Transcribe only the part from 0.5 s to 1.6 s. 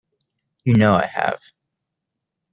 You know I have.